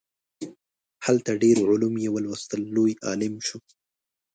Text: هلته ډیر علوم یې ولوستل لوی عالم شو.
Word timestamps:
هلته 1.05 1.31
ډیر 1.43 1.57
علوم 1.69 1.95
یې 2.03 2.09
ولوستل 2.11 2.61
لوی 2.75 2.93
عالم 3.05 3.35
شو. 3.47 3.57